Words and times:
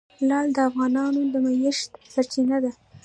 لعل 0.27 0.47
د 0.55 0.57
افغانانو 0.69 1.21
د 1.31 1.33
معیشت 1.45 1.89
سرچینه 2.13 2.57
ده. 2.63 2.71